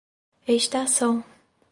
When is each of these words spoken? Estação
Estação 0.47 1.21